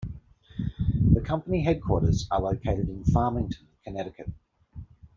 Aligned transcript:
The 1.13 1.21
company 1.21 1.61
headquarters 1.61 2.27
are 2.31 2.41
located 2.41 2.89
in 2.89 3.03
Farmington, 3.03 3.67
Connecticut. 3.83 4.31